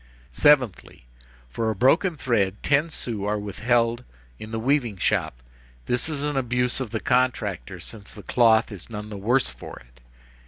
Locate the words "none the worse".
8.89-9.51